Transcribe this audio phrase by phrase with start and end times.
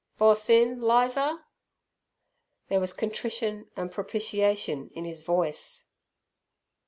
[0.17, 1.45] "Boss in, Lizer?"
[2.69, 5.89] There was contrition and propitiation in his voice.